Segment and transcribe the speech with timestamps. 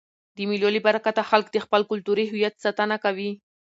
[0.35, 3.31] د مېلو له برکته خلک د خپل کلتوري هویت ساتنه کوي.